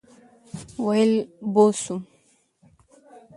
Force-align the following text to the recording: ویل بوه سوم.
ویل 0.85 1.13
بوه 1.53 1.71
سوم. 1.81 2.01